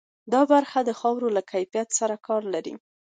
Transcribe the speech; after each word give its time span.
دا 0.33 0.41
برخه 0.53 0.79
د 0.85 0.91
خاورې 0.99 1.29
له 1.37 1.41
کیفیت 1.51 1.89
سره 1.99 2.15
کار 2.27 2.43
لري. 2.53 2.73